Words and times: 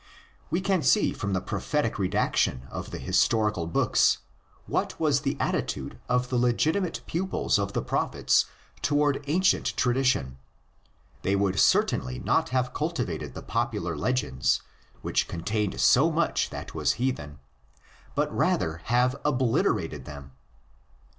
We 0.49 0.61
can 0.61 0.81
see 0.81 1.13
from 1.13 1.33
the 1.33 1.41
Prophetic 1.41 1.99
redaction 1.99 2.63
of 2.71 2.89
the 2.89 2.97
historical 2.97 3.67
books 3.67 4.17
what 4.65 4.99
was 4.99 5.21
the 5.21 5.37
attitude 5.39 5.99
of 6.09 6.29
the 6.29 6.39
legiti 6.39 6.81
mate 6.81 7.01
pupils 7.05 7.59
of 7.59 7.73
the 7.73 7.83
Prophets 7.83 8.45
toward 8.81 9.23
ancient 9.27 9.75
tradi 9.75 10.03
tion: 10.03 10.39
they 11.21 11.35
would 11.35 11.59
certainly 11.59 12.17
not 12.17 12.49
have 12.49 12.73
cultivated 12.73 13.35
the 13.35 13.43
popular 13.43 13.95
legends, 13.95 14.63
which 15.03 15.27
contained 15.27 15.79
so 15.79 16.09
much 16.11 16.49
that 16.49 16.73
was 16.73 16.93
heathen, 16.93 17.37
but 18.15 18.35
rather 18.35 18.81
have 18.85 19.15
obliterated 19.23 20.05
them. 20.05 20.31